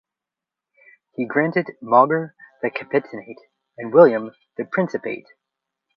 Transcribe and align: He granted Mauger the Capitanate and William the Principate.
He 1.11 1.27
granted 1.27 1.73
Mauger 1.79 2.33
the 2.63 2.71
Capitanate 2.71 3.37
and 3.77 3.93
William 3.93 4.31
the 4.57 4.65
Principate. 4.65 5.27